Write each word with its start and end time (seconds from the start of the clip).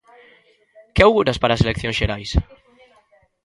Que 0.93 1.01
auguras 1.03 1.39
para 1.41 1.53
as 1.55 1.63
eleccións 1.65 1.97
xerais? 1.99 2.31